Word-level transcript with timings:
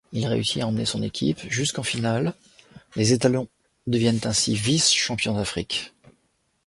Il 0.13 0.25
réussit 0.25 0.63
à 0.63 0.65
emmener 0.67 0.85
son 0.85 1.03
équipe 1.03 1.41
jusqu'en 1.47 1.83
finale, 1.83 2.33
les 2.95 3.13
étalons 3.13 3.47
deviennent 3.85 4.19
ainsi 4.23 4.55
vice-champion 4.55 5.35
d'Afrique. 5.35 5.93